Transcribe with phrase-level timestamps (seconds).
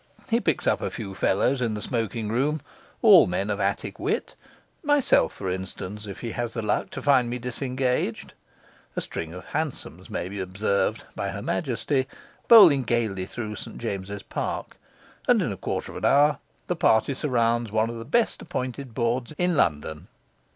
[0.31, 2.61] He picks up a few fellows in the smoking room
[3.03, 4.33] all men of Attic wit
[4.81, 8.33] myself, for instance, if he has the luck to find me disengaged;
[8.95, 12.07] a string of hansoms may be observed (by Her Majesty)
[12.47, 14.77] bowling gaily through St James's Park;
[15.27, 18.95] and in a quarter of an hour the party surrounds one of the best appointed
[18.95, 20.07] boards in London.